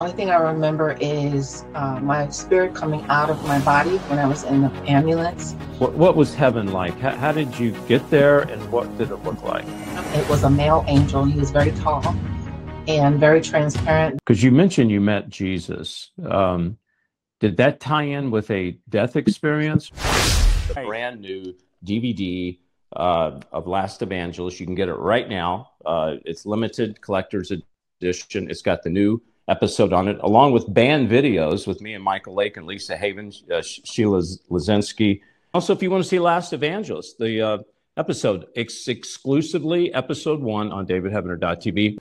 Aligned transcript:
Only 0.00 0.14
thing 0.14 0.30
I 0.30 0.36
remember 0.36 0.96
is 1.00 1.64
uh, 1.74 1.98
my 1.98 2.28
spirit 2.28 2.72
coming 2.72 3.04
out 3.08 3.30
of 3.30 3.44
my 3.48 3.58
body 3.64 3.96
when 4.06 4.20
I 4.20 4.28
was 4.28 4.44
in 4.44 4.62
the 4.62 4.70
ambulance. 4.88 5.54
What, 5.80 5.94
what 5.94 6.14
was 6.14 6.32
heaven 6.32 6.72
like? 6.72 6.96
How, 7.00 7.16
how 7.16 7.32
did 7.32 7.58
you 7.58 7.72
get 7.88 8.08
there 8.08 8.42
and 8.42 8.70
what 8.70 8.96
did 8.96 9.10
it 9.10 9.16
look 9.24 9.42
like? 9.42 9.64
It 10.14 10.28
was 10.28 10.44
a 10.44 10.50
male 10.50 10.84
angel. 10.86 11.24
He 11.24 11.36
was 11.36 11.50
very 11.50 11.72
tall 11.72 12.14
and 12.86 13.18
very 13.18 13.40
transparent. 13.40 14.20
Because 14.24 14.40
you 14.40 14.52
mentioned 14.52 14.92
you 14.92 15.00
met 15.00 15.30
Jesus. 15.30 16.12
Um, 16.24 16.78
did 17.40 17.56
that 17.56 17.80
tie 17.80 18.04
in 18.04 18.30
with 18.30 18.52
a 18.52 18.78
death 18.88 19.16
experience? 19.16 19.90
A 20.76 20.84
brand 20.84 21.22
new 21.22 21.56
DVD 21.84 22.56
uh, 22.94 23.40
of 23.50 23.66
Last 23.66 24.02
Evangelist. 24.02 24.60
You 24.60 24.66
can 24.66 24.76
get 24.76 24.88
it 24.88 24.94
right 24.94 25.28
now. 25.28 25.70
Uh, 25.84 26.18
it's 26.24 26.46
limited 26.46 27.00
collector's 27.00 27.50
edition. 27.50 28.48
It's 28.48 28.62
got 28.62 28.84
the 28.84 28.90
new 28.90 29.20
episode 29.48 29.92
on 29.92 30.08
it, 30.08 30.18
along 30.22 30.52
with 30.52 30.72
band 30.72 31.10
videos 31.10 31.66
with 31.66 31.80
me 31.80 31.94
and 31.94 32.04
Michael 32.04 32.34
Lake 32.34 32.56
and 32.56 32.66
Lisa 32.66 32.96
Haven, 32.96 33.32
uh, 33.52 33.62
Sheila 33.62 34.20
Zilinsky. 34.20 35.20
Also, 35.54 35.72
if 35.72 35.82
you 35.82 35.90
want 35.90 36.02
to 36.02 36.08
see 36.08 36.18
Last 36.18 36.52
Evangelist, 36.52 37.18
the 37.18 37.40
uh, 37.40 37.58
episode, 37.96 38.46
it's 38.54 38.86
exclusively 38.88 39.92
episode 39.94 40.40
one 40.40 40.70
on 40.70 40.86
davidheavener.tv. 40.86 41.98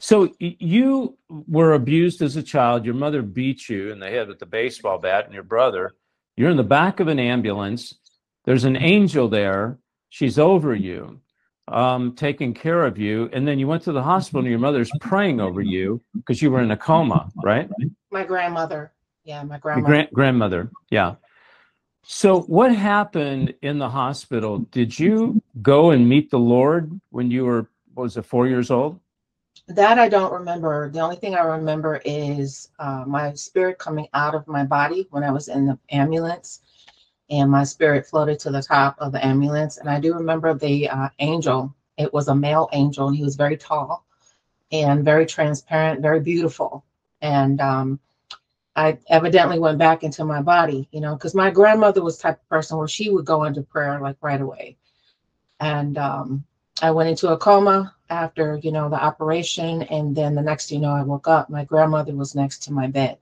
So 0.00 0.32
you 0.38 1.16
were 1.28 1.74
abused 1.74 2.22
as 2.22 2.36
a 2.36 2.42
child. 2.42 2.84
Your 2.84 2.94
mother 2.94 3.22
beat 3.22 3.68
you 3.68 3.92
in 3.92 4.00
the 4.00 4.08
head 4.08 4.28
with 4.28 4.38
the 4.38 4.46
baseball 4.46 4.98
bat, 4.98 5.26
and 5.26 5.34
your 5.34 5.44
brother. 5.44 5.94
You're 6.36 6.50
in 6.50 6.56
the 6.56 6.64
back 6.64 6.98
of 7.00 7.08
an 7.08 7.18
ambulance. 7.18 7.94
There's 8.44 8.64
an 8.64 8.76
angel 8.76 9.28
there. 9.28 9.78
She's 10.08 10.38
over 10.38 10.74
you 10.74 11.20
um, 11.68 12.14
taking 12.14 12.54
care 12.54 12.84
of 12.84 12.98
you, 12.98 13.30
and 13.32 13.46
then 13.46 13.58
you 13.58 13.66
went 13.66 13.82
to 13.84 13.92
the 13.92 14.02
hospital, 14.02 14.40
and 14.40 14.48
your 14.48 14.58
mother's 14.58 14.90
praying 15.00 15.40
over 15.40 15.60
you 15.60 16.00
because 16.14 16.42
you 16.42 16.50
were 16.50 16.60
in 16.60 16.70
a 16.70 16.76
coma, 16.76 17.30
right? 17.42 17.70
My 18.10 18.24
grandmother, 18.24 18.92
yeah, 19.24 19.42
my 19.42 19.58
grandmother. 19.58 19.94
Your 19.94 20.06
grandmother, 20.12 20.70
yeah. 20.90 21.14
So, 22.04 22.40
what 22.42 22.74
happened 22.74 23.54
in 23.62 23.78
the 23.78 23.88
hospital? 23.88 24.58
Did 24.70 24.98
you 24.98 25.40
go 25.62 25.90
and 25.90 26.08
meet 26.08 26.30
the 26.30 26.38
Lord 26.38 27.00
when 27.10 27.30
you 27.30 27.44
were, 27.44 27.68
was 27.94 28.16
it, 28.16 28.26
four 28.26 28.48
years 28.48 28.70
old? 28.70 28.98
That 29.68 30.00
I 30.00 30.08
don't 30.08 30.32
remember. 30.32 30.90
The 30.90 30.98
only 30.98 31.14
thing 31.14 31.36
I 31.36 31.42
remember 31.42 32.02
is 32.04 32.70
uh, 32.80 33.04
my 33.06 33.32
spirit 33.34 33.78
coming 33.78 34.08
out 34.14 34.34
of 34.34 34.48
my 34.48 34.64
body 34.64 35.06
when 35.10 35.22
I 35.22 35.30
was 35.30 35.46
in 35.46 35.66
the 35.66 35.78
ambulance 35.90 36.60
and 37.32 37.50
my 37.50 37.64
spirit 37.64 38.06
floated 38.06 38.38
to 38.38 38.50
the 38.50 38.62
top 38.62 38.94
of 38.98 39.10
the 39.10 39.24
ambulance. 39.24 39.78
And 39.78 39.88
I 39.88 39.98
do 39.98 40.12
remember 40.14 40.52
the 40.52 40.88
uh, 40.90 41.08
angel. 41.18 41.74
It 41.96 42.12
was 42.12 42.28
a 42.28 42.34
male 42.34 42.68
angel, 42.72 43.08
and 43.08 43.16
he 43.16 43.24
was 43.24 43.36
very 43.36 43.56
tall 43.56 44.04
and 44.70 45.02
very 45.02 45.24
transparent, 45.24 46.02
very 46.02 46.20
beautiful. 46.20 46.84
And 47.22 47.58
um, 47.62 47.98
I 48.76 48.98
evidently 49.08 49.58
went 49.58 49.78
back 49.78 50.02
into 50.02 50.24
my 50.26 50.42
body, 50.42 50.88
you 50.92 51.00
know, 51.00 51.14
because 51.14 51.34
my 51.34 51.50
grandmother 51.50 52.02
was 52.02 52.18
type 52.18 52.38
of 52.38 52.48
person 52.50 52.76
where 52.76 52.88
she 52.88 53.08
would 53.08 53.24
go 53.24 53.44
into 53.44 53.62
prayer 53.62 53.98
like 53.98 54.16
right 54.20 54.40
away. 54.40 54.76
And 55.58 55.96
um, 55.96 56.44
I 56.82 56.90
went 56.90 57.08
into 57.08 57.32
a 57.32 57.38
coma 57.38 57.94
after, 58.10 58.60
you 58.62 58.72
know, 58.72 58.90
the 58.90 59.02
operation. 59.02 59.82
And 59.84 60.14
then 60.14 60.34
the 60.34 60.42
next, 60.42 60.70
you 60.70 60.80
know, 60.80 60.90
I 60.92 61.02
woke 61.02 61.28
up. 61.28 61.48
My 61.48 61.64
grandmother 61.64 62.14
was 62.14 62.34
next 62.34 62.62
to 62.64 62.72
my 62.74 62.88
bed. 62.88 63.16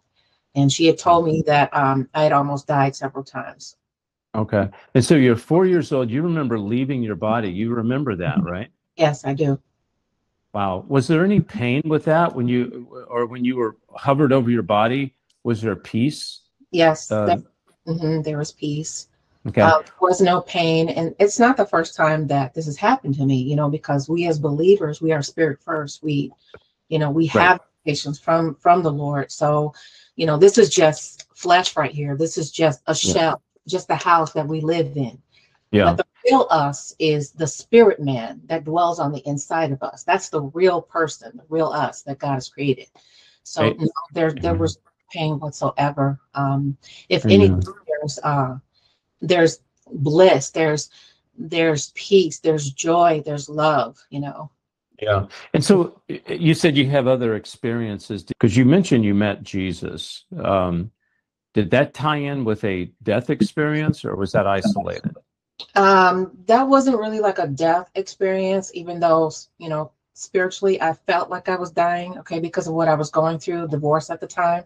And 0.57 0.73
she 0.73 0.87
had 0.87 0.99
told 0.99 1.27
me 1.27 1.45
that 1.47 1.73
um, 1.73 2.09
I 2.13 2.25
had 2.25 2.33
almost 2.33 2.67
died 2.67 2.97
several 2.97 3.23
times. 3.23 3.77
Okay. 4.35 4.69
And 4.95 5.05
so 5.05 5.17
you're 5.17 5.37
four 5.37 5.67
years 5.67 5.93
old. 5.93 6.11
You 6.11 6.23
remember 6.23 6.59
leaving 6.59 7.03
your 7.03 7.17
body. 7.17 7.51
You 7.51 7.75
remember 7.75 8.15
that, 8.17 8.37
mm-hmm. 8.37 8.47
right? 8.47 8.69
Yes, 8.97 9.25
I 9.25 9.35
do. 9.35 9.61
Wow. 10.53 10.85
Was 10.89 11.09
there 11.09 11.25
any 11.25 11.41
pain 11.41 11.83
with 11.85 12.05
that 12.05 12.35
when 12.35 12.49
you, 12.49 13.07
or 13.09 13.27
when 13.27 13.45
you 13.45 13.57
were 13.57 13.77
hovered 13.97 14.33
over 14.33 14.51
your 14.51 14.63
body? 14.63 15.15
Was 15.43 15.63
there 15.63 15.77
peace? 15.77 16.41
Yes, 16.71 17.11
uh, 17.11 17.27
there, 17.27 17.43
mm-hmm, 17.89 18.23
there 18.23 18.39
was 18.39 18.53
peace. 18.53 19.09
Okay. 19.47 19.63
Uh, 19.63 19.79
there 19.79 19.95
was 20.01 20.21
no 20.21 20.43
pain. 20.43 20.91
And 20.91 21.15
it's 21.19 21.39
not 21.39 21.57
the 21.57 21.67
first 21.67 21.97
time 21.97 22.27
that 22.29 22.55
this 22.55 22.67
has 22.67 22.77
happened 22.77 23.15
to 23.17 23.25
me, 23.25 23.37
you 23.37 23.57
know, 23.57 23.71
because 23.71 24.09
we 24.09 24.27
as 24.27 24.39
believers, 24.39 25.01
we 25.01 25.13
are 25.13 25.23
spirit 25.23 25.61
first. 25.63 26.03
We, 26.03 26.31
you 26.89 26.99
know, 26.99 27.11
we 27.11 27.31
right. 27.35 27.43
have 27.43 27.61
patience 27.85 28.19
from 28.19 28.55
from 28.57 28.83
the 28.83 28.93
Lord. 28.93 29.33
So, 29.33 29.73
you 30.15 30.27
know, 30.27 30.37
this 30.37 30.59
is 30.59 30.69
just 30.69 31.27
flesh 31.35 31.77
right 31.77 31.91
here. 31.91 32.17
This 32.17 32.37
is 32.37 32.51
just 32.51 32.83
a 32.87 32.95
shell 32.95 33.43
just 33.69 33.89
the 33.89 33.97
house 33.97 34.33
that 34.33 34.47
we 34.47 34.61
live 34.61 34.97
in. 34.97 35.21
Yeah. 35.71 35.85
But 35.85 35.99
the 35.99 36.07
real 36.31 36.47
us 36.51 36.95
is 36.99 37.31
the 37.31 37.47
spirit 37.47 38.01
man 38.01 38.41
that 38.47 38.65
dwells 38.65 38.99
on 38.99 39.13
the 39.13 39.27
inside 39.27 39.73
of 39.73 39.83
us. 39.83 40.03
That's 40.03 40.29
the 40.29 40.43
real 40.43 40.83
person, 40.83 41.37
the 41.37 41.45
real 41.49 41.69
us 41.69 42.03
that 42.03 42.19
God 42.19 42.35
has 42.35 42.49
created. 42.49 42.89
So 43.45 43.63
right. 43.63 43.79
no, 43.79 43.89
there 44.13 44.33
there 44.33 44.55
was 44.55 44.79
pain 45.13 45.39
whatsoever. 45.39 46.21
Um, 46.35 46.77
if 47.09 47.25
any, 47.25 47.49
there's 47.49 48.19
uh, 48.23 48.59
there's 49.21 49.61
bliss, 49.93 50.51
there's 50.51 50.91
there's 51.37 51.91
peace, 51.95 52.41
there's 52.41 52.71
joy, 52.71 53.23
there's 53.25 53.49
love. 53.49 53.99
You 54.11 54.21
know. 54.21 54.51
Yeah. 55.01 55.27
And 55.55 55.65
so 55.65 56.01
you 56.27 56.53
said 56.53 56.77
you 56.77 56.91
have 56.91 57.07
other 57.07 57.35
experiences 57.35 58.23
because 58.23 58.57
you 58.57 58.67
mentioned 58.67 59.05
you 59.05 59.15
met 59.15 59.43
Jesus. 59.43 60.25
Um, 60.45 60.91
did 61.53 61.71
that 61.73 61.95
tie 61.95 62.17
in 62.17 62.45
with 62.45 62.63
a 62.65 62.91
death 63.03 63.31
experience 63.31 64.05
or 64.05 64.15
was 64.17 64.33
that 64.33 64.47
isolated? 64.47 65.15
Um, 65.75 66.33
that 66.47 66.69
wasn't 66.69 66.99
really 66.99 67.21
like 67.21 67.39
a 67.39 67.47
death 67.47 67.91
experience, 67.95 68.71
even 68.75 69.01
though, 69.01 69.31
you 69.59 69.69
know, 69.69 69.93
spiritually 70.15 70.81
I 70.81 70.93
felt 70.93 71.31
like 71.31 71.49
I 71.49 71.57
was 71.57 71.71
dying, 71.71 72.19
okay, 72.19 72.41
because 72.41 72.67
of 72.67 72.75
what 72.75 72.89
I 72.89 72.95
was 72.95 73.11
going 73.11 73.39
through, 73.39 73.69
divorce 73.69 74.11
at 74.11 74.21
the 74.21 74.27
time. 74.27 74.65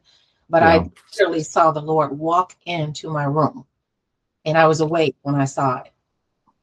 But 0.51 0.63
yeah. 0.63 0.69
I 0.69 0.91
literally 1.13 1.43
saw 1.43 1.71
the 1.71 1.81
Lord 1.81 2.19
walk 2.19 2.55
into 2.67 3.11
my 3.11 3.25
room 3.25 3.67
and 4.45 4.59
I 4.59 4.67
was 4.67 4.81
awake 4.81 5.17
when 5.23 5.35
I 5.35 5.47
saw 5.47 5.79
it. 5.79 5.93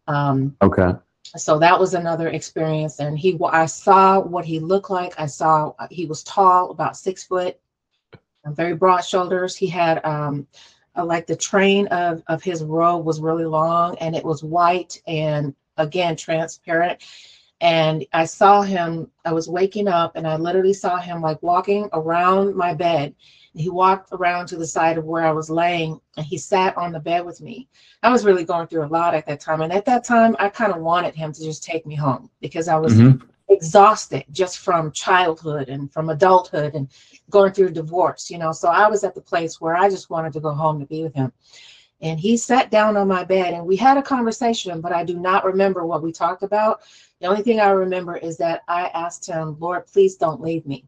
Um, 0.07 0.55
okay. 0.61 0.93
So 1.35 1.57
that 1.59 1.79
was 1.79 1.93
another 1.93 2.27
experience. 2.27 2.99
And 2.99 3.17
he, 3.17 3.39
I 3.43 3.65
saw 3.65 4.19
what 4.19 4.45
he 4.45 4.59
looked 4.59 4.89
like. 4.89 5.19
I 5.19 5.25
saw 5.25 5.73
he 5.89 6.05
was 6.05 6.23
tall, 6.23 6.71
about 6.71 6.97
six 6.97 7.23
foot 7.23 7.59
very 8.47 8.75
broad 8.75 9.01
shoulders. 9.01 9.55
He 9.55 9.67
had 9.67 10.03
um, 10.05 10.47
uh, 10.97 11.05
like 11.05 11.27
the 11.27 11.35
train 11.35 11.87
of, 11.87 12.23
of 12.27 12.43
his 12.43 12.63
robe 12.63 13.05
was 13.05 13.21
really 13.21 13.45
long 13.45 13.97
and 13.99 14.15
it 14.15 14.23
was 14.23 14.43
white 14.43 15.01
and 15.07 15.55
again 15.77 16.15
transparent. 16.15 17.03
And 17.61 18.05
I 18.11 18.25
saw 18.25 18.63
him, 18.63 19.11
I 19.23 19.33
was 19.33 19.47
waking 19.47 19.87
up 19.87 20.15
and 20.15 20.27
I 20.27 20.35
literally 20.35 20.73
saw 20.73 20.97
him 20.97 21.21
like 21.21 21.41
walking 21.43 21.89
around 21.93 22.55
my 22.55 22.73
bed. 22.73 23.13
He 23.53 23.69
walked 23.69 24.09
around 24.13 24.47
to 24.47 24.57
the 24.57 24.65
side 24.65 24.97
of 24.97 25.03
where 25.03 25.25
I 25.25 25.31
was 25.31 25.49
laying 25.49 25.99
and 26.17 26.25
he 26.25 26.37
sat 26.37 26.75
on 26.77 26.91
the 26.91 26.99
bed 26.99 27.25
with 27.25 27.41
me. 27.41 27.67
I 28.01 28.09
was 28.09 28.25
really 28.25 28.45
going 28.45 28.67
through 28.67 28.85
a 28.85 28.87
lot 28.87 29.13
at 29.13 29.27
that 29.27 29.41
time. 29.41 29.61
And 29.61 29.73
at 29.73 29.85
that 29.85 30.03
time, 30.03 30.35
I 30.39 30.49
kind 30.49 30.71
of 30.71 30.81
wanted 30.81 31.13
him 31.13 31.33
to 31.33 31.43
just 31.43 31.63
take 31.63 31.85
me 31.85 31.93
home 31.93 32.29
because 32.39 32.67
I 32.67 32.77
was 32.77 32.93
mm-hmm 32.93 33.27
exhausted 33.51 34.25
just 34.31 34.59
from 34.59 34.91
childhood 34.91 35.69
and 35.69 35.91
from 35.91 36.09
adulthood 36.09 36.73
and 36.73 36.89
going 37.29 37.51
through 37.51 37.71
divorce, 37.71 38.31
you 38.31 38.37
know. 38.37 38.51
So 38.51 38.69
I 38.69 38.87
was 38.89 39.03
at 39.03 39.13
the 39.13 39.21
place 39.21 39.59
where 39.59 39.75
I 39.75 39.89
just 39.89 40.09
wanted 40.09 40.33
to 40.33 40.39
go 40.39 40.53
home 40.53 40.79
to 40.79 40.85
be 40.85 41.03
with 41.03 41.13
him. 41.13 41.31
And 42.01 42.19
he 42.19 42.35
sat 42.35 42.71
down 42.71 42.97
on 42.97 43.07
my 43.07 43.23
bed 43.23 43.53
and 43.53 43.65
we 43.65 43.75
had 43.75 43.97
a 43.97 44.01
conversation, 44.01 44.81
but 44.81 44.91
I 44.91 45.03
do 45.03 45.19
not 45.19 45.45
remember 45.45 45.85
what 45.85 46.01
we 46.01 46.11
talked 46.11 46.41
about. 46.41 46.81
The 47.19 47.27
only 47.27 47.43
thing 47.43 47.59
I 47.59 47.69
remember 47.69 48.17
is 48.17 48.37
that 48.37 48.61
I 48.67 48.87
asked 48.87 49.27
him, 49.27 49.55
Lord, 49.59 49.85
please 49.85 50.15
don't 50.15 50.41
leave 50.41 50.65
me. 50.65 50.85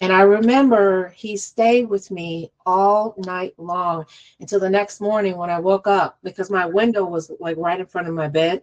And 0.00 0.12
I 0.12 0.22
remember 0.22 1.10
he 1.10 1.36
stayed 1.36 1.88
with 1.88 2.10
me 2.10 2.50
all 2.64 3.14
night 3.18 3.54
long 3.58 4.06
until 4.40 4.58
the 4.58 4.70
next 4.70 5.00
morning 5.00 5.36
when 5.36 5.50
I 5.50 5.60
woke 5.60 5.86
up 5.86 6.18
because 6.22 6.50
my 6.50 6.66
window 6.66 7.04
was 7.04 7.30
like 7.38 7.56
right 7.58 7.78
in 7.78 7.86
front 7.86 8.08
of 8.08 8.14
my 8.14 8.28
bed. 8.28 8.62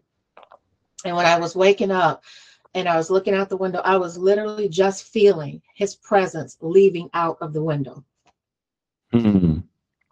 And 1.05 1.15
when 1.15 1.25
I 1.25 1.39
was 1.39 1.55
waking 1.55 1.91
up, 1.91 2.23
and 2.73 2.87
I 2.87 2.97
was 2.97 3.09
looking 3.09 3.33
out 3.33 3.49
the 3.49 3.57
window, 3.57 3.79
I 3.83 3.97
was 3.97 4.17
literally 4.17 4.69
just 4.69 5.05
feeling 5.05 5.61
his 5.75 5.95
presence 5.95 6.57
leaving 6.61 7.09
out 7.13 7.37
of 7.41 7.53
the 7.53 7.63
window. 7.63 8.03
Mm. 9.13 9.63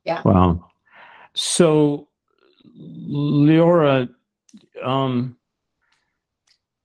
Yeah. 0.06 0.22
Wow. 0.24 0.70
So, 1.34 2.08
Leora, 2.80 4.10
um, 4.84 5.38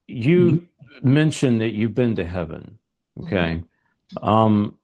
you 0.06 0.50
mm-hmm. 1.00 1.14
mentioned 1.14 1.60
that 1.62 1.72
you've 1.72 1.94
been 1.94 2.16
to 2.16 2.24
heaven. 2.24 2.78
Okay. 3.20 3.62
Mm-hmm. 4.14 4.28
Um, 4.28 4.78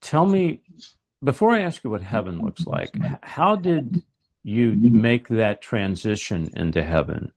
tell 0.00 0.24
me, 0.24 0.62
before 1.22 1.50
I 1.50 1.60
ask 1.60 1.84
you 1.84 1.90
what 1.90 2.02
heaven 2.02 2.40
looks 2.40 2.66
like, 2.66 2.90
how 3.22 3.56
did 3.56 4.02
you 4.42 4.72
make 4.72 5.28
that 5.28 5.60
transition 5.60 6.50
into 6.56 6.82
heaven? 6.82 7.32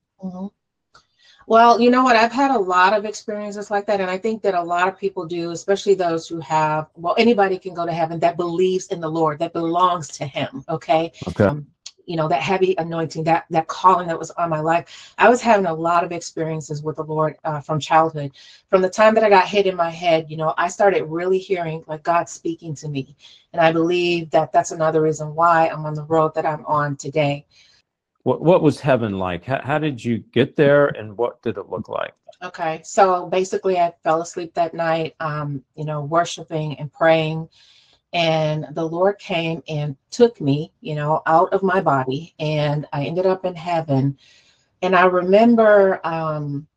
Well, 1.48 1.80
you 1.82 1.90
know 1.90 2.04
what? 2.04 2.16
I've 2.16 2.32
had 2.32 2.52
a 2.52 2.60
lot 2.60 2.94
of 2.94 3.06
experiences 3.06 3.72
like 3.72 3.86
that. 3.88 4.00
And 4.00 4.10
I 4.10 4.18
think 4.18 4.42
that 4.44 4.54
a 4.54 4.62
lot 4.62 4.88
of 4.88 4.98
people 4.98 5.26
do, 5.26 5.52
especially 5.52 5.96
those 5.96 6.28
who 6.28 6.40
have, 6.40 6.88
well, 6.96 7.16
anybody 7.18 7.58
can 7.58 7.74
go 7.74 7.86
to 7.86 7.92
heaven 7.92 8.20
that 8.20 8.38
believes 8.38 8.88
in 8.88 9.02
the 9.02 9.10
Lord, 9.10 9.40
that 9.40 9.54
belongs 9.54 10.08
to 10.10 10.26
Him. 10.26 10.64
Okay. 10.70 11.12
Okay. 11.28 11.46
Um, 11.46 11.68
you 12.06 12.16
know, 12.18 12.28
that 12.28 12.42
heavy 12.42 12.76
anointing, 12.78 13.24
that 13.24 13.46
that 13.52 13.68
calling 13.68 14.08
that 14.08 14.20
was 14.20 14.32
on 14.32 14.50
my 14.50 14.60
life. 14.60 15.14
I 15.18 15.30
was 15.30 15.42
having 15.42 15.68
a 15.68 15.74
lot 15.74 16.04
of 16.04 16.12
experiences 16.12 16.84
with 16.84 16.98
the 16.98 17.04
Lord 17.04 17.38
uh, 17.44 17.62
from 17.62 17.80
childhood. 17.80 18.32
From 18.70 18.82
the 18.82 18.90
time 18.90 19.14
that 19.16 19.24
I 19.24 19.30
got 19.30 19.48
hit 19.48 19.68
in 19.68 19.76
my 19.76 19.90
head, 19.90 20.30
you 20.30 20.36
know, 20.36 20.54
I 20.58 20.68
started 20.68 21.04
really 21.04 21.38
hearing 21.38 21.84
like 21.88 22.04
God 22.04 22.28
speaking 22.28 22.76
to 22.76 22.90
me, 22.90 23.16
and 23.54 23.62
I 23.62 23.72
believe 23.72 24.30
that 24.32 24.52
that's 24.52 24.72
another 24.72 25.02
reason 25.02 25.36
why 25.36 25.70
I'm 25.70 25.86
on 25.86 25.94
the 25.94 26.04
road 26.04 26.34
that 26.36 26.46
I'm 26.46 26.66
on 26.66 26.96
today. 26.98 27.46
What 28.24 28.42
what 28.42 28.62
was 28.62 28.80
heaven 28.80 29.18
like? 29.18 29.46
How, 29.46 29.62
how 29.64 29.80
did 29.80 30.04
you 30.04 30.20
get 30.20 30.56
there, 30.56 30.88
and 30.88 31.18
what 31.18 31.42
did 31.42 31.58
it 31.58 31.70
look 31.70 31.90
like? 31.90 32.14
Okay, 32.44 32.82
so 32.84 33.28
basically, 33.28 33.78
I 33.80 33.94
fell 34.04 34.22
asleep 34.22 34.54
that 34.56 34.74
night, 34.74 35.16
um, 35.20 35.64
you 35.76 35.86
know, 35.86 36.02
worshiping 36.02 36.78
and 36.80 36.92
praying 36.92 37.50
and 38.14 38.68
the 38.72 38.86
lord 38.86 39.18
came 39.20 39.64
and 39.70 39.96
took 40.10 40.42
me 40.42 40.72
you 40.82 40.96
know 40.96 41.22
out 41.26 41.52
of 41.54 41.64
my 41.64 41.80
body 41.80 42.34
and 42.40 42.86
i 42.92 43.06
ended 43.06 43.26
up 43.26 43.46
in 43.46 43.56
heaven 43.56 44.18
and 44.82 44.96
i 44.96 45.06
remember 45.06 46.06
um 46.06 46.68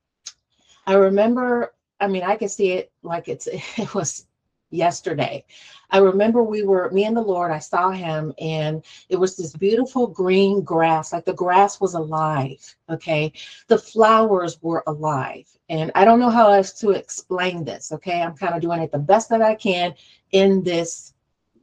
i 0.87 0.95
remember 0.95 1.75
i 2.01 2.07
mean 2.07 2.23
i 2.23 2.37
can 2.37 2.49
see 2.49 2.73
it 2.73 2.93
like 3.03 3.29
it's 3.29 3.47
it 3.53 3.95
was 3.95 4.27
yesterday. 4.75 5.45
I 5.91 5.99
remember 5.99 6.43
we 6.43 6.63
were 6.63 6.91
me 6.91 7.05
and 7.05 7.17
the 7.17 7.21
lord 7.21 7.53
i 7.53 7.59
saw 7.59 7.91
him 7.91 8.33
and 8.39 8.85
it 9.09 9.17
was 9.17 9.37
this 9.37 9.55
beautiful 9.55 10.07
green 10.07 10.63
grass 10.63 11.13
like 11.13 11.25
the 11.25 11.33
grass 11.33 11.81
was 11.81 11.95
alive 11.95 12.75
okay? 12.91 13.33
The 13.69 13.79
flowers 13.79 14.61
were 14.61 14.83
alive 14.87 15.47
and 15.69 15.93
i 15.95 16.05
don't 16.05 16.21
know 16.21 16.31
how 16.31 16.53
else 16.53 16.73
to 16.81 16.91
explain 16.91 17.65
this 17.65 17.93
okay? 17.93 18.23
I'm 18.23 18.37
kind 18.37 18.55
of 18.55 18.63
doing 18.63 18.81
it 18.81 18.91
the 18.91 18.99
best 18.99 19.29
that 19.31 19.43
i 19.43 19.55
can 19.55 19.95
in 20.33 20.63
this 20.63 21.15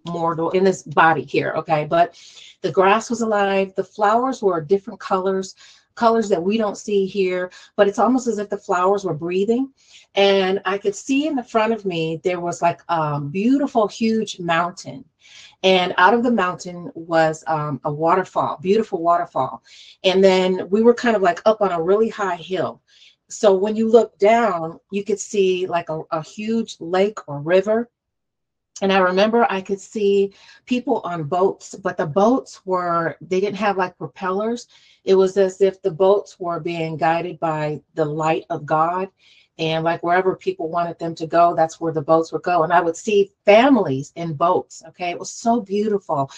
mortal 0.05 0.49
in 0.51 0.63
this 0.63 0.83
body 0.83 1.23
here 1.23 1.53
okay? 1.57 1.85
But 1.85 2.17
the 2.61 2.71
grass 2.71 3.09
was 3.09 3.21
alive 3.21 3.73
the 3.75 3.83
flowers 3.83 4.41
were 4.41 4.61
different 4.61 4.99
colors 4.99 5.55
colors 5.95 6.29
that 6.29 6.41
we 6.41 6.57
don't 6.57 6.77
see 6.77 7.05
here 7.05 7.51
but 7.75 7.87
it's 7.87 7.99
almost 7.99 8.27
as 8.27 8.37
if 8.37 8.49
the 8.49 8.57
flowers 8.57 9.03
were 9.03 9.13
breathing. 9.13 9.71
And 10.15 10.61
i 10.65 10.77
could 10.77 10.95
see 10.95 11.27
in 11.27 11.35
the 11.35 11.43
front 11.43 11.73
of 11.73 11.85
me 11.85 12.21
there 12.23 12.39
was 12.39 12.61
like 12.61 12.81
a 12.89 13.19
beautiful 13.19 13.87
huge 13.87 14.39
mountain. 14.39 15.05
And 15.63 15.93
out 15.97 16.15
of 16.15 16.23
the 16.23 16.31
mountain 16.31 16.91
was 16.95 17.43
um, 17.47 17.79
a 17.83 17.91
waterfall 17.91 18.57
beautiful 18.61 19.01
waterfall. 19.01 19.63
And 20.03 20.23
then 20.23 20.69
we 20.69 20.81
were 20.81 20.93
kind 20.93 21.15
of 21.15 21.21
like 21.21 21.41
up 21.45 21.61
on 21.61 21.71
a 21.71 21.81
really 21.81 22.09
high 22.09 22.37
hill. 22.37 22.81
So 23.29 23.53
when 23.53 23.75
you 23.75 23.89
look 23.89 24.17
down 24.17 24.79
you 24.91 25.03
could 25.03 25.19
see 25.19 25.67
like 25.67 25.89
a, 25.89 26.01
a 26.11 26.23
huge 26.23 26.77
lake 26.79 27.19
or 27.27 27.39
river 27.39 27.89
and 28.81 28.91
I 28.91 28.97
remember 28.97 29.45
I 29.49 29.61
could 29.61 29.79
see 29.79 30.33
people 30.65 31.01
on 31.03 31.23
boats, 31.23 31.75
but 31.75 31.97
the 31.97 32.05
boats 32.05 32.65
were, 32.65 33.15
they 33.21 33.39
didn't 33.39 33.57
have 33.57 33.77
like 33.77 33.97
propellers. 33.97 34.67
It 35.03 35.15
was 35.15 35.37
as 35.37 35.61
if 35.61 35.81
the 35.81 35.91
boats 35.91 36.39
were 36.39 36.59
being 36.59 36.97
guided 36.97 37.39
by 37.39 37.81
the 37.93 38.05
light 38.05 38.45
of 38.49 38.65
God. 38.65 39.09
And 39.59 39.83
like 39.83 40.01
wherever 40.01 40.35
people 40.35 40.69
wanted 40.69 40.97
them 40.97 41.13
to 41.15 41.27
go, 41.27 41.53
that's 41.55 41.79
where 41.79 41.93
the 41.93 42.01
boats 42.01 42.31
would 42.31 42.41
go. 42.41 42.63
And 42.63 42.73
I 42.73 42.81
would 42.81 42.95
see 42.95 43.31
families 43.45 44.11
in 44.15 44.33
boats. 44.33 44.81
Okay. 44.89 45.11
It 45.11 45.19
was 45.19 45.31
so 45.31 45.61
beautiful. 45.61 46.31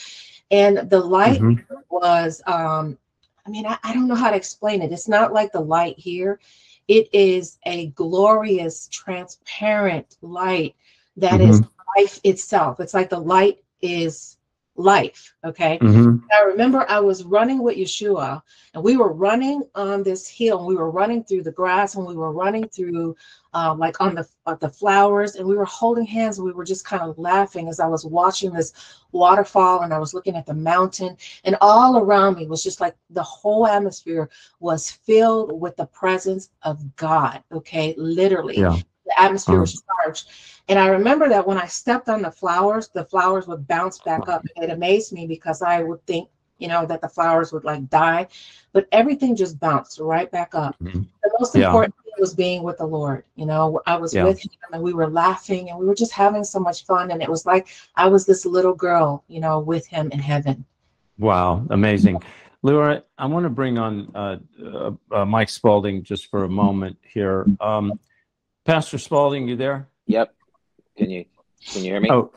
And 0.52 0.90
the 0.90 1.00
light 1.00 1.40
mm-hmm. 1.40 1.76
was, 1.90 2.42
um, 2.46 2.98
I 3.46 3.50
mean, 3.50 3.66
I, 3.66 3.78
I 3.84 3.94
don't 3.94 4.08
know 4.08 4.16
how 4.16 4.32
to 4.32 4.36
explain 4.36 4.82
it. 4.82 4.92
It's 4.92 5.08
not 5.08 5.32
like 5.32 5.52
the 5.52 5.62
light 5.62 5.98
here, 5.98 6.40
it 6.88 7.08
is 7.14 7.60
a 7.66 7.88
glorious, 7.88 8.90
transparent 8.92 10.18
light 10.22 10.76
that 11.18 11.40
mm-hmm. 11.40 11.52
is 11.52 11.62
life 11.98 12.20
itself. 12.24 12.80
It's 12.80 12.94
like 12.94 13.10
the 13.10 13.20
light 13.20 13.60
is 13.82 14.38
life. 14.76 15.36
Okay. 15.44 15.78
Mm-hmm. 15.80 16.26
I 16.32 16.42
remember 16.42 16.86
I 16.90 17.00
was 17.00 17.24
running 17.24 17.62
with 17.62 17.78
Yeshua 17.78 18.42
and 18.74 18.84
we 18.84 18.98
were 18.98 19.14
running 19.14 19.64
on 19.76 20.02
this 20.02 20.28
hill 20.28 20.60
and 20.60 20.68
we 20.68 20.76
were 20.76 20.90
running 20.90 21.24
through 21.24 21.44
the 21.44 21.52
grass 21.52 21.96
and 21.96 22.08
we 22.08 22.16
were 22.16 22.32
running 22.32 22.68
through 22.70 23.16
um, 23.54 23.78
like 23.78 24.02
on 24.02 24.16
the 24.16 24.28
uh, 24.48 24.56
the 24.56 24.70
flowers 24.70 25.36
and 25.36 25.48
we 25.48 25.56
were 25.56 25.66
holding 25.66 26.06
hands 26.06 26.40
and 26.40 26.46
we 26.46 26.54
were 26.54 26.66
just 26.66 26.86
kind 26.86 27.04
of 27.04 27.20
laughing 27.20 27.68
as 27.68 27.80
I 27.80 27.86
was 27.86 28.04
watching 28.04 28.52
this 28.52 28.74
waterfall 29.12 29.82
and 29.82 29.94
I 29.94 30.00
was 30.00 30.16
looking 30.16 30.36
at 30.36 30.48
the 30.48 30.56
mountain 30.56 31.18
and 31.44 31.56
all 31.62 31.98
around 31.98 32.38
me 32.38 32.48
was 32.48 32.64
just 32.64 32.82
like 32.82 32.96
the 33.12 33.22
whole 33.22 33.68
atmosphere 33.68 34.30
was 34.60 34.90
filled 34.90 35.60
with 35.62 35.76
the 35.76 35.86
presence 35.86 36.50
of 36.64 36.96
God. 36.96 37.44
Okay. 37.52 37.94
Literally. 37.96 38.58
Yeah 38.58 38.80
the 39.06 39.22
atmosphere 39.22 39.60
was 39.60 39.76
uh-huh. 39.76 40.04
charged. 40.04 40.30
And 40.70 40.80
I 40.80 40.88
remember 40.88 41.28
that 41.30 41.46
when 41.46 41.58
I 41.58 41.66
stepped 41.66 42.08
on 42.10 42.22
the 42.22 42.32
flowers, 42.32 42.88
the 42.88 43.06
flowers 43.06 43.48
would 43.48 43.68
bounce 43.68 44.00
back 44.00 44.30
up. 44.30 44.46
It 44.56 44.70
amazed 44.70 45.12
me 45.12 45.28
because 45.28 45.62
I 45.62 45.84
would 45.84 46.06
think, 46.06 46.30
you 46.58 46.70
know, 46.70 46.86
that 46.86 47.02
the 47.02 47.10
flowers 47.10 47.52
would 47.52 47.66
like 47.66 47.90
die, 47.90 48.28
but 48.72 48.88
everything 48.94 49.36
just 49.36 49.60
bounced 49.60 50.00
right 50.00 50.32
back 50.32 50.56
up. 50.56 50.78
Mm-hmm. 50.80 51.02
The 51.24 51.32
most 51.40 51.56
yeah. 51.56 51.66
important 51.66 51.96
thing 51.96 52.14
was 52.18 52.34
being 52.34 52.64
with 52.64 52.78
the 52.78 52.86
Lord. 52.86 53.26
You 53.36 53.46
know, 53.46 53.82
I 53.86 53.98
was 53.98 54.14
yeah. 54.14 54.24
with 54.24 54.40
him 54.40 54.52
and 54.72 54.82
we 54.82 54.94
were 54.94 55.10
laughing 55.10 55.70
and 55.70 55.78
we 55.78 55.86
were 55.86 55.96
just 55.96 56.14
having 56.14 56.46
so 56.46 56.60
much 56.60 56.86
fun. 56.86 57.12
And 57.12 57.22
it 57.22 57.30
was 57.30 57.46
like 57.46 57.68
I 57.98 58.08
was 58.08 58.26
this 58.26 58.46
little 58.46 58.74
girl, 58.74 59.26
you 59.28 59.42
know, 59.42 59.60
with 59.60 59.86
him 59.86 60.12
in 60.12 60.20
heaven. 60.20 60.64
Wow, 61.18 61.66
amazing. 61.72 62.24
Laura, 62.62 63.04
I 63.18 63.26
want 63.26 63.44
to 63.44 63.50
bring 63.50 63.78
on 63.78 64.10
uh, 64.16 64.38
uh, 64.66 64.92
uh, 65.12 65.26
Mike 65.26 65.50
Spaulding 65.50 66.02
just 66.02 66.30
for 66.32 66.46
a 66.46 66.50
moment 66.50 66.98
here. 67.04 67.46
Um, 67.60 68.00
Pastor 68.66 68.98
Spaulding, 68.98 69.48
you 69.48 69.56
there? 69.56 69.88
Yep. 70.08 70.34
Can 70.98 71.10
you 71.10 71.26
can 71.72 71.84
you 71.84 71.92
hear 71.92 72.00
me? 72.00 72.10
Oh, 72.12 72.32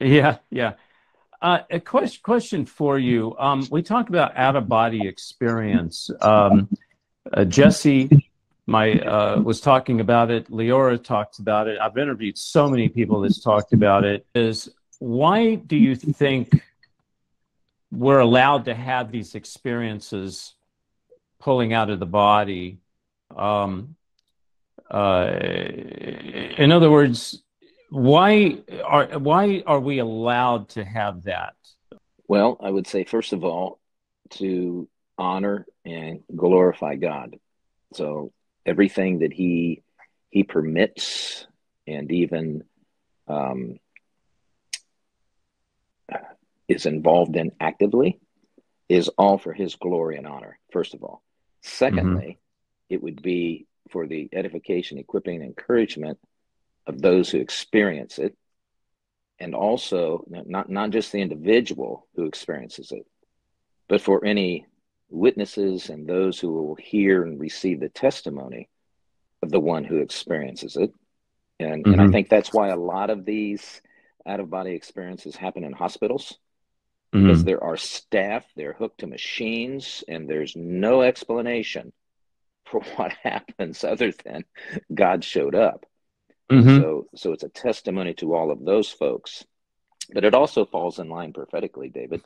yeah, 0.00 0.38
yeah. 0.50 0.74
Uh, 1.40 1.60
a 1.70 1.80
question 1.80 2.20
question 2.22 2.66
for 2.66 2.98
you. 2.98 3.36
Um, 3.38 3.66
we 3.70 3.82
talked 3.82 4.08
about 4.08 4.36
out 4.36 4.54
of 4.54 4.68
body 4.68 5.06
experience. 5.06 6.10
Um, 6.20 6.68
uh, 7.32 7.44
Jesse, 7.44 8.30
my 8.66 8.92
uh, 8.92 9.40
was 9.40 9.60
talking 9.60 10.00
about 10.00 10.30
it. 10.30 10.50
Leora 10.50 11.02
talks 11.02 11.38
about 11.38 11.66
it. 11.66 11.78
I've 11.80 11.96
interviewed 11.96 12.38
so 12.38 12.68
many 12.68 12.88
people 12.88 13.20
that's 13.20 13.40
talked 13.40 13.72
about 13.72 14.04
it. 14.04 14.24
Is 14.34 14.68
why 15.00 15.56
do 15.56 15.76
you 15.76 15.96
think 15.96 16.62
we're 17.90 18.20
allowed 18.20 18.66
to 18.66 18.74
have 18.74 19.10
these 19.10 19.34
experiences 19.34 20.54
pulling 21.40 21.72
out 21.72 21.90
of 21.90 21.98
the 21.98 22.06
body? 22.06 22.78
Um, 23.36 23.96
uh, 24.92 25.30
in 26.58 26.70
other 26.70 26.90
words, 26.90 27.42
why 27.88 28.58
are 28.84 29.18
why 29.18 29.62
are 29.66 29.80
we 29.80 29.98
allowed 29.98 30.68
to 30.70 30.84
have 30.84 31.24
that? 31.24 31.54
Well, 32.28 32.58
I 32.60 32.70
would 32.70 32.86
say 32.86 33.04
first 33.04 33.32
of 33.32 33.42
all 33.42 33.80
to 34.32 34.88
honor 35.16 35.66
and 35.84 36.20
glorify 36.34 36.96
God. 36.96 37.38
So 37.94 38.32
everything 38.66 39.20
that 39.20 39.32
He 39.32 39.82
He 40.28 40.44
permits 40.44 41.46
and 41.86 42.12
even 42.12 42.64
um, 43.28 43.78
is 46.68 46.84
involved 46.84 47.36
in 47.36 47.52
actively 47.60 48.20
is 48.90 49.08
all 49.08 49.38
for 49.38 49.54
His 49.54 49.74
glory 49.76 50.18
and 50.18 50.26
honor. 50.26 50.58
First 50.70 50.92
of 50.92 51.02
all, 51.02 51.22
secondly, 51.62 52.38
mm-hmm. 52.38 52.94
it 52.94 53.02
would 53.02 53.22
be 53.22 53.66
for 53.92 54.06
the 54.06 54.28
edification, 54.32 54.98
equipping, 54.98 55.36
and 55.36 55.44
encouragement 55.44 56.18
of 56.86 57.00
those 57.00 57.30
who 57.30 57.38
experience 57.38 58.18
it, 58.18 58.36
and 59.38 59.54
also 59.54 60.24
not, 60.28 60.68
not 60.68 60.90
just 60.90 61.12
the 61.12 61.20
individual 61.20 62.08
who 62.16 62.24
experiences 62.26 62.90
it, 62.90 63.06
but 63.88 64.00
for 64.00 64.24
any 64.24 64.66
witnesses 65.10 65.90
and 65.90 66.08
those 66.08 66.40
who 66.40 66.52
will 66.52 66.74
hear 66.74 67.22
and 67.22 67.38
receive 67.38 67.78
the 67.80 67.88
testimony 67.88 68.68
of 69.42 69.50
the 69.50 69.60
one 69.60 69.84
who 69.84 69.98
experiences 69.98 70.76
it. 70.76 70.92
And, 71.60 71.84
mm-hmm. 71.84 71.92
and 71.92 72.00
I 72.00 72.04
mm-hmm. 72.04 72.12
think 72.12 72.28
that's 72.28 72.52
why 72.52 72.68
a 72.68 72.76
lot 72.76 73.10
of 73.10 73.24
these 73.24 73.82
out 74.26 74.40
of 74.40 74.50
body 74.50 74.72
experiences 74.72 75.36
happen 75.36 75.64
in 75.64 75.72
hospitals 75.72 76.38
mm-hmm. 77.12 77.26
because 77.26 77.44
there 77.44 77.62
are 77.62 77.76
staff, 77.76 78.44
they're 78.56 78.72
hooked 78.72 79.00
to 79.00 79.06
machines, 79.06 80.02
and 80.08 80.28
there's 80.28 80.56
no 80.56 81.02
explanation 81.02 81.92
for 82.72 82.80
what 82.96 83.12
happens 83.22 83.84
other 83.84 84.12
than 84.24 84.44
God 84.92 85.22
showed 85.22 85.54
up. 85.54 85.86
Mm-hmm. 86.50 86.80
So, 86.80 87.06
so 87.14 87.32
it's 87.32 87.44
a 87.44 87.48
testimony 87.48 88.14
to 88.14 88.34
all 88.34 88.50
of 88.50 88.64
those 88.64 88.90
folks, 88.90 89.44
but 90.12 90.24
it 90.24 90.34
also 90.34 90.66
falls 90.66 90.98
in 90.98 91.08
line 91.08 91.32
prophetically, 91.32 91.88
David. 91.88 92.22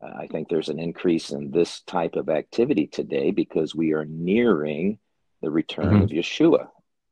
Uh, 0.00 0.12
I 0.16 0.26
think 0.28 0.48
there's 0.48 0.68
an 0.68 0.78
increase 0.78 1.30
in 1.30 1.50
this 1.50 1.80
type 1.80 2.14
of 2.14 2.28
activity 2.28 2.86
today 2.86 3.32
because 3.32 3.74
we 3.74 3.92
are 3.92 4.04
nearing 4.04 4.98
the 5.42 5.50
return 5.50 5.86
mm-hmm. 5.86 6.02
of 6.02 6.10
Yeshua, 6.10 6.68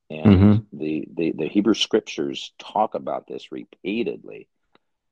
and 0.08 0.26
mm-hmm. 0.26 0.78
the, 0.78 1.08
the 1.14 1.32
the 1.32 1.48
Hebrew 1.48 1.74
scriptures 1.74 2.52
talk 2.58 2.94
about 2.94 3.26
this 3.26 3.50
repeatedly. 3.50 4.48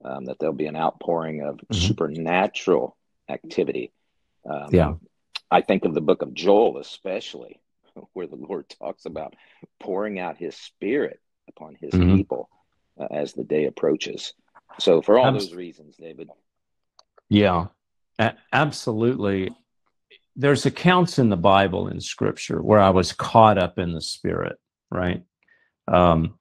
Um, 0.05 0.27
that 0.27 0.39
there'll 0.39 0.55
be 0.55 0.67
an 0.67 0.77
outpouring 0.77 1.41
of 1.41 1.57
mm-hmm. 1.57 1.75
supernatural 1.75 2.95
activity. 3.29 3.91
Um, 4.49 4.69
yeah, 4.71 4.95
I 5.51 5.61
think 5.61 5.85
of 5.85 5.95
the 5.95 6.01
book 6.01 6.23
of 6.23 6.35
Joel, 6.35 6.79
especially, 6.79 7.61
where 8.13 8.27
the 8.27 8.37
Lord 8.37 8.69
talks 8.69 9.07
about 9.07 9.35
pouring 9.81 10.19
out 10.19 10.37
his 10.37 10.57
spirit 10.57 11.21
upon 11.49 11.77
his 11.81 11.93
mm-hmm. 11.93 12.17
people 12.17 12.49
uh, 12.99 13.07
as 13.11 13.33
the 13.33 13.45
day 13.45 13.65
approaches. 13.65 14.33
So, 14.79 15.03
for 15.03 15.19
all 15.19 15.33
those 15.33 15.55
reasons, 15.55 15.97
David. 15.97 16.29
Yeah. 17.29 17.67
A- 18.19 18.35
absolutely. 18.53 19.51
There's 20.37 20.67
accounts 20.67 21.19
in 21.19 21.29
the 21.29 21.37
Bible 21.37 21.89
in 21.89 22.01
Scripture 22.01 22.61
where 22.61 22.81
I 22.81 22.91
was 22.91 23.13
caught 23.13 23.57
up 23.57 23.79
in 23.79 23.93
the 23.93 24.01
Spirit, 24.01 24.57
right? 24.91 25.23
Um, 25.87 26.39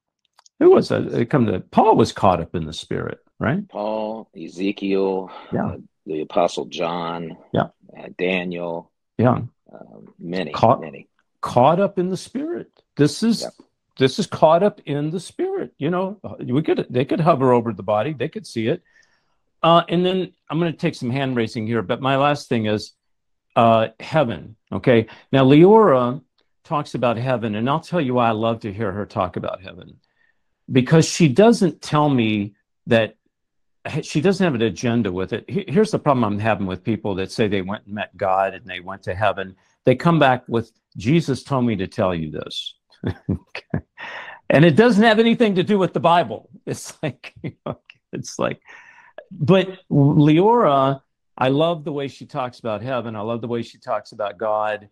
who 0.59 0.71
was 0.71 0.89
that? 0.89 1.07
It 1.07 1.29
come 1.29 1.45
to 1.47 1.59
Paul 1.59 1.95
was 1.95 2.11
caught 2.11 2.41
up 2.41 2.55
in 2.55 2.65
the 2.65 2.73
Spirit, 2.73 3.19
right? 3.39 3.67
Paul, 3.69 4.29
Ezekiel, 4.35 5.31
Yeah. 5.51 5.67
uh, 5.67 5.77
the 6.05 6.21
Apostle 6.21 6.65
John, 6.65 7.37
Yeah. 7.53 7.67
uh, 7.97 8.09
Daniel, 8.17 8.91
Yeah, 9.23 9.41
um, 9.73 10.13
many, 10.19 10.51
Caught- 10.51 10.81
many. 10.81 11.07
caught 11.41 11.79
up 11.79 11.97
in 11.97 12.09
the 12.09 12.17
Spirit. 12.17 12.69
This 12.95 13.23
is 13.23 13.41
Yep. 13.41 13.53
this 13.99 14.19
is 14.19 14.27
caught 14.27 14.63
up 14.63 14.81
in 14.85 15.09
the 15.11 15.19
Spirit. 15.19 15.73
You 15.77 15.89
know, 15.89 16.19
we 16.39 16.61
could 16.61 16.85
they 16.89 17.05
could 17.05 17.19
hover 17.19 17.53
over 17.53 17.73
the 17.73 17.83
body, 17.83 18.13
they 18.13 18.29
could 18.29 18.45
see 18.45 18.67
it. 18.67 18.81
Uh, 19.61 19.83
and 19.87 20.05
then 20.05 20.33
I'm 20.49 20.59
going 20.59 20.73
to 20.73 20.77
take 20.77 20.93
some 20.95 21.09
hand 21.09 21.37
raising 21.37 21.65
here, 21.65 21.81
but 21.81 22.01
my 22.01 22.17
last 22.17 22.49
thing 22.49 22.65
is 22.65 22.93
uh, 23.55 23.87
heaven. 23.99 24.55
Okay, 24.71 25.07
now 25.31 25.45
Leora 25.45 26.21
talks 26.65 26.95
about 26.95 27.17
heaven, 27.17 27.55
and 27.55 27.69
I'll 27.69 27.79
tell 27.79 28.01
you 28.01 28.15
why 28.15 28.27
I 28.27 28.31
love 28.31 28.61
to 28.61 28.73
hear 28.73 28.91
her 28.91 29.05
talk 29.05 29.37
about 29.37 29.61
heaven 29.61 29.99
because 30.71 31.05
she 31.07 31.27
doesn't 31.29 31.81
tell 31.81 32.09
me 32.09 32.55
that 32.87 33.15
she 34.01 34.21
doesn't 34.21 34.43
have 34.43 34.55
an 34.55 34.61
agenda 34.61 35.11
with 35.11 35.33
it. 35.33 35.45
Here's 35.47 35.91
the 35.91 35.99
problem 35.99 36.23
I'm 36.23 36.39
having 36.39 36.67
with 36.67 36.83
people 36.83 37.15
that 37.15 37.31
say 37.31 37.47
they 37.47 37.61
went 37.61 37.85
and 37.85 37.95
met 37.95 38.15
God 38.17 38.53
and 38.53 38.65
they 38.65 38.79
went 38.79 39.03
to 39.03 39.15
heaven. 39.15 39.55
They 39.85 39.95
come 39.95 40.19
back 40.19 40.43
with 40.47 40.71
Jesus 40.97 41.43
told 41.43 41.65
me 41.65 41.75
to 41.77 41.87
tell 41.87 42.13
you 42.13 42.31
this. 42.31 42.75
And 44.49 44.63
it 44.63 44.75
doesn't 44.75 45.03
have 45.03 45.17
anything 45.19 45.55
to 45.55 45.63
do 45.63 45.79
with 45.79 45.93
the 45.93 45.99
Bible. 45.99 46.49
It's 46.65 46.97
like, 47.03 47.33
it's 48.13 48.39
like, 48.39 48.61
but 49.29 49.79
Leora, 49.91 51.01
I 51.37 51.49
love 51.49 51.83
the 51.83 51.91
way 51.91 52.07
she 52.07 52.25
talks 52.25 52.59
about 52.59 52.81
heaven. 52.81 53.17
I 53.17 53.21
love 53.21 53.41
the 53.41 53.49
way 53.49 53.63
she 53.63 53.79
talks 53.79 54.13
about 54.13 54.37
God. 54.37 54.87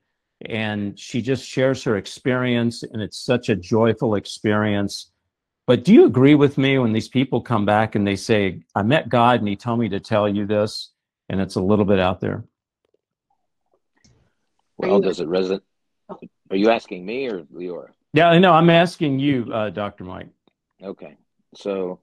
And 0.46 1.00
she 1.00 1.22
just 1.22 1.46
shares 1.48 1.82
her 1.84 1.96
experience, 1.96 2.84
and 2.84 3.02
it's 3.02 3.20
such 3.20 3.48
a 3.48 3.56
joyful 3.56 4.16
experience. 4.16 5.11
But 5.68 5.84
do 5.84 5.94
you 5.94 6.06
agree 6.06 6.36
with 6.36 6.58
me 6.58 6.80
when 6.80 6.92
these 6.92 7.08
people 7.08 7.42
come 7.42 7.66
back 7.66 7.96
and 7.96 8.06
they 8.06 8.16
say, 8.16 8.64
I 8.76 8.84
met 8.84 9.10
God 9.10 9.40
and 9.40 9.48
he 9.48 9.56
told 9.56 9.80
me 9.80 9.90
to 9.90 10.00
tell 10.00 10.28
you 10.28 10.46
this, 10.46 10.92
and 11.30 11.40
it's 11.40 11.56
a 11.56 11.62
little 11.62 11.86
bit 11.86 12.00
out 12.00 12.20
there? 12.20 12.44
Well, 14.78 15.00
does 15.00 15.20
it 15.20 15.28
resonate? 15.28 15.62
Are 16.50 16.58
you 16.58 16.70
asking 16.70 17.06
me 17.06 17.28
or 17.28 17.44
Leora? 17.44 17.90
Yeah, 18.14 18.38
no. 18.40 18.52
I'm 18.52 18.70
asking 18.70 19.20
you, 19.20 19.50
uh, 19.54 19.70
Dr. 19.70 20.04
Mike. 20.04 20.30
Okay. 20.84 21.16
So, 21.56 22.00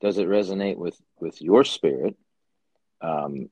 does 0.00 0.18
it 0.18 0.26
resonate 0.26 0.76
with 0.76 1.00
with 1.20 1.40
your 1.40 1.64
spirit? 1.64 2.16
Um, 3.00 3.50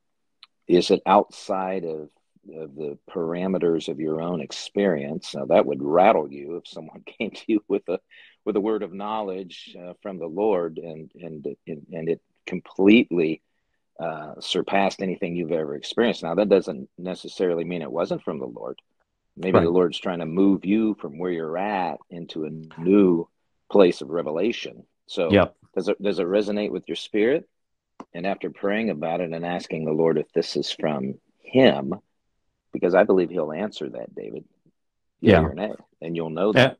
is 0.66 0.90
it 0.90 1.02
outside 1.06 1.84
of 1.84 2.08
of 2.56 2.74
the 2.74 2.98
parameters 3.08 3.88
of 3.88 4.00
your 4.00 4.20
own 4.20 4.40
experience? 4.40 5.34
Now, 5.34 5.44
that 5.46 5.66
would 5.66 5.82
rattle 5.82 6.30
you 6.32 6.56
if 6.56 6.66
someone 6.66 7.04
came 7.18 7.30
to 7.30 7.44
you 7.46 7.64
with 7.68 7.88
a 7.88 8.00
with 8.44 8.56
a 8.56 8.60
word 8.60 8.82
of 8.82 8.92
knowledge 8.92 9.76
uh, 9.80 9.94
from 10.02 10.18
the 10.18 10.26
Lord, 10.26 10.78
and 10.78 11.10
and 11.20 11.46
and 11.66 12.08
it 12.08 12.20
completely 12.46 13.40
uh, 14.00 14.34
surpassed 14.40 15.02
anything 15.02 15.36
you've 15.36 15.52
ever 15.52 15.76
experienced. 15.76 16.22
Now, 16.22 16.34
that 16.34 16.48
doesn't 16.48 16.88
necessarily 16.98 17.64
mean 17.64 17.82
it 17.82 17.92
wasn't 17.92 18.22
from 18.22 18.38
the 18.40 18.46
Lord. 18.46 18.80
Maybe 19.36 19.58
Right. 19.58 19.64
the 19.64 19.70
Lord's 19.70 19.98
trying 19.98 20.18
to 20.18 20.26
move 20.26 20.64
you 20.64 20.94
from 20.94 21.18
where 21.18 21.30
you're 21.30 21.56
at 21.56 21.98
into 22.10 22.44
a 22.44 22.50
new 22.80 23.28
place 23.70 24.00
of 24.00 24.10
revelation. 24.10 24.86
So, 25.06 25.30
Yep. 25.32 25.56
does 25.74 25.88
it 25.88 26.02
does 26.02 26.18
it 26.18 26.26
resonate 26.26 26.70
with 26.70 26.88
your 26.88 26.96
spirit? 26.96 27.48
And 28.12 28.26
after 28.26 28.50
praying 28.50 28.90
about 28.90 29.20
it 29.20 29.32
and 29.32 29.46
asking 29.46 29.84
the 29.84 29.92
Lord 29.92 30.18
if 30.18 30.30
this 30.32 30.56
is 30.56 30.70
from 30.70 31.18
Him, 31.38 31.94
because 32.72 32.94
I 32.94 33.04
believe 33.04 33.30
He'll 33.30 33.52
answer 33.52 33.88
that, 33.90 34.14
David. 34.14 34.44
Yeah. 35.20 35.42
or 35.42 35.76
and 36.00 36.16
you'll 36.16 36.30
know 36.30 36.52
that. 36.52 36.78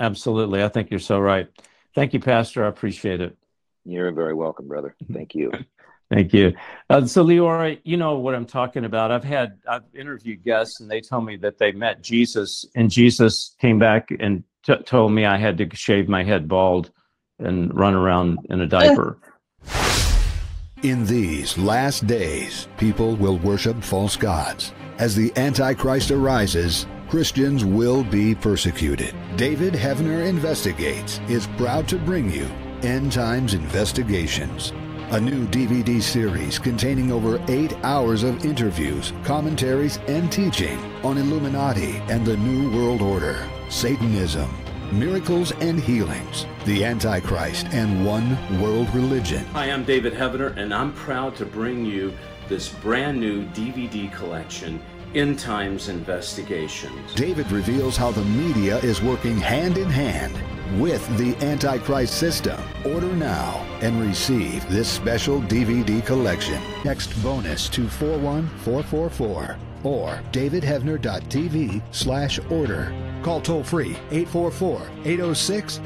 Yeah, 0.00 0.06
absolutely. 0.06 0.62
I 0.62 0.68
think 0.68 0.90
you're 0.90 1.00
so 1.00 1.18
right. 1.18 1.48
Thank 1.94 2.12
you, 2.12 2.20
Pastor. 2.20 2.64
I 2.64 2.68
appreciate 2.68 3.20
it. 3.20 3.36
You're 3.84 4.12
very 4.12 4.34
welcome, 4.34 4.68
brother. 4.68 4.94
Thank 5.12 5.34
you. 5.34 5.52
Thank 6.10 6.32
you. 6.32 6.54
Uh, 6.88 7.06
so, 7.06 7.24
Leora, 7.24 7.78
you 7.84 7.96
know 7.96 8.18
what 8.18 8.34
I'm 8.34 8.46
talking 8.46 8.84
about. 8.84 9.12
I've 9.12 9.22
had 9.22 9.58
I've 9.68 9.84
interviewed 9.94 10.42
guests, 10.42 10.80
and 10.80 10.90
they 10.90 11.00
tell 11.00 11.20
me 11.20 11.36
that 11.36 11.58
they 11.58 11.70
met 11.70 12.02
Jesus, 12.02 12.66
and 12.74 12.90
Jesus 12.90 13.54
came 13.60 13.78
back 13.78 14.08
and 14.18 14.42
t- 14.64 14.74
told 14.84 15.12
me 15.12 15.24
I 15.24 15.36
had 15.36 15.56
to 15.58 15.68
shave 15.76 16.08
my 16.08 16.24
head 16.24 16.48
bald 16.48 16.90
and 17.38 17.72
run 17.78 17.94
around 17.94 18.38
in 18.50 18.60
a 18.60 18.66
diaper. 18.66 19.18
In 20.82 21.04
these 21.04 21.58
last 21.58 22.06
days, 22.06 22.66
people 22.78 23.14
will 23.16 23.36
worship 23.36 23.84
false 23.84 24.16
gods. 24.16 24.72
As 24.98 25.14
the 25.14 25.30
Antichrist 25.36 26.10
arises, 26.10 26.86
Christians 27.10 27.64
will 27.64 28.04
be 28.04 28.36
persecuted. 28.36 29.16
David 29.34 29.74
Heavener 29.74 30.28
Investigates 30.28 31.18
is 31.28 31.48
proud 31.56 31.88
to 31.88 31.98
bring 31.98 32.30
you 32.30 32.44
End 32.82 33.10
Times 33.10 33.52
Investigations, 33.52 34.72
a 35.10 35.20
new 35.20 35.44
DVD 35.48 36.00
series 36.00 36.56
containing 36.56 37.10
over 37.10 37.44
eight 37.48 37.74
hours 37.82 38.22
of 38.22 38.44
interviews, 38.44 39.12
commentaries, 39.24 39.98
and 40.06 40.30
teaching 40.30 40.78
on 41.02 41.18
Illuminati 41.18 41.96
and 42.08 42.24
the 42.24 42.36
New 42.36 42.70
World 42.70 43.02
Order, 43.02 43.44
Satanism, 43.70 44.48
miracles 44.92 45.50
and 45.60 45.80
healings, 45.80 46.46
the 46.64 46.84
Antichrist, 46.84 47.66
and 47.72 48.06
one 48.06 48.38
world 48.62 48.88
religion. 48.94 49.44
Hi, 49.46 49.72
I'm 49.72 49.82
David 49.82 50.14
Heavener, 50.14 50.56
and 50.56 50.72
I'm 50.72 50.92
proud 50.92 51.34
to 51.38 51.44
bring 51.44 51.84
you 51.84 52.16
this 52.48 52.68
brand 52.68 53.18
new 53.18 53.46
DVD 53.46 54.12
collection, 54.12 54.80
End 55.14 55.40
Times 55.40 55.88
Investigations. 55.88 57.14
David 57.14 57.50
reveals 57.50 57.96
how 57.96 58.12
the 58.12 58.24
media 58.24 58.78
is 58.78 59.02
working 59.02 59.36
hand 59.36 59.76
in 59.76 59.90
hand 59.90 60.32
with 60.80 61.04
the 61.18 61.34
Antichrist 61.44 62.16
system. 62.16 62.60
Order 62.84 63.12
now 63.14 63.66
and 63.80 64.00
receive 64.00 64.68
this 64.68 64.88
special 64.88 65.40
DVD 65.42 66.04
collection. 66.06 66.62
Text 66.84 67.20
bonus 67.24 67.68
to 67.70 67.88
41444 67.88 69.56
or 69.82 70.20
davidheavener.tv 70.30 71.82
slash 71.90 72.38
order. 72.48 72.94
Call 73.24 73.40
toll 73.40 73.64
free 73.64 73.96
844 74.12 74.88
806 75.04 75.80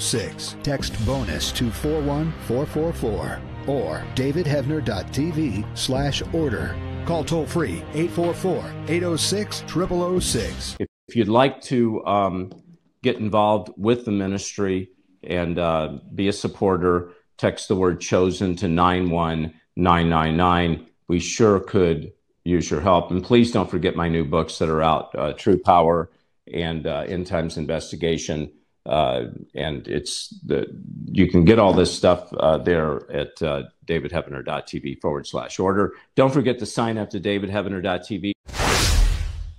0006. 0.00 0.56
Text 0.62 1.06
bonus 1.06 1.52
to 1.52 1.70
41444 1.70 3.40
or 3.66 4.02
davidheavener.tv 4.14 5.78
slash 5.78 6.22
order. 6.32 6.74
Call 7.06 7.24
toll 7.24 7.46
free 7.46 7.82
844 7.94 8.58
806 8.88 9.64
0006. 9.68 10.76
If, 10.78 10.88
you'd 11.16 11.28
like 11.28 11.60
to 11.62 12.04
um, 12.06 12.52
get 13.02 13.16
involved 13.16 13.72
with 13.76 14.04
the 14.04 14.12
ministry 14.12 14.90
and 15.22 15.58
uh, 15.58 15.98
be 16.14 16.28
a 16.28 16.32
supporter, 16.32 17.10
text 17.36 17.68
the 17.68 17.76
word 17.76 18.00
chosen 18.00 18.56
to 18.56 18.68
91999. 18.68 20.86
We 21.08 21.18
sure 21.18 21.60
could 21.60 22.12
use 22.44 22.70
your 22.70 22.80
help. 22.80 23.10
And 23.10 23.22
please 23.22 23.52
don't 23.52 23.70
forget 23.70 23.96
my 23.96 24.08
new 24.08 24.24
books 24.24 24.58
that 24.58 24.68
are 24.68 24.82
out 24.82 25.14
uh, 25.16 25.32
True 25.32 25.58
Power 25.58 26.10
and 26.52 26.86
uh, 26.86 27.04
End 27.06 27.26
Times 27.26 27.56
Investigation. 27.56 28.52
Uh, 28.84 29.26
and 29.54 29.86
it's 29.86 30.28
the 30.44 30.66
you 31.06 31.30
can 31.30 31.44
get 31.44 31.58
all 31.58 31.72
this 31.72 31.94
stuff 31.94 32.32
uh, 32.34 32.58
there 32.58 33.10
at 33.12 33.40
uh, 33.42 33.62
davidheavener.tv 33.86 35.00
forward 35.00 35.26
slash 35.26 35.58
order. 35.58 35.92
Don't 36.16 36.32
forget 36.32 36.58
to 36.58 36.66
sign 36.66 36.98
up 36.98 37.10
to 37.10 37.20
davidheavener.tv. 37.20 38.32